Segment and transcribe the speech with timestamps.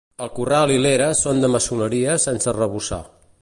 [0.25, 3.01] El corral i l'era són de maçoneria sense arrebossar.